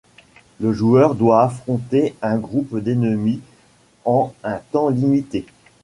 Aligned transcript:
Le 0.59 0.73
joueur 0.73 1.13
doit 1.13 1.43
affronter 1.43 2.15
un 2.23 2.39
groupe 2.39 2.75
d'ennemis 2.79 3.39
en 4.03 4.33
un 4.43 4.59
temps 4.71 4.89
limité. 4.89 5.45